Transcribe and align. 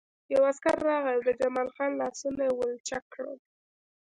یو 0.33 0.41
عسکر 0.51 0.77
راغی 0.87 1.11
او 1.15 1.21
د 1.27 1.29
جمال 1.39 1.67
خان 1.75 1.91
لاسونه 2.01 2.41
یې 2.47 2.53
ولچک 2.59 3.03
کړل 3.13 3.39